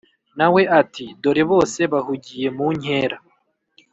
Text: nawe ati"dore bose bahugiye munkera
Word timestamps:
nawe 0.37 0.61
ati"dore 0.79 1.43
bose 1.51 1.79
bahugiye 1.93 2.47
munkera 2.57 3.17